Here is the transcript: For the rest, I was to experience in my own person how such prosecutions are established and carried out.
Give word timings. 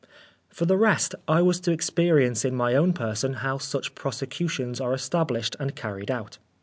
For 0.49 0.65
the 0.65 0.77
rest, 0.77 1.13
I 1.27 1.43
was 1.43 1.59
to 1.59 1.71
experience 1.71 2.43
in 2.43 2.55
my 2.55 2.73
own 2.73 2.91
person 2.91 3.33
how 3.33 3.59
such 3.59 3.93
prosecutions 3.93 4.81
are 4.81 4.95
established 4.95 5.55
and 5.59 5.75
carried 5.75 6.09
out. 6.09 6.39